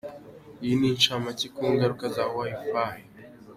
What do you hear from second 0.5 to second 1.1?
Iyi ni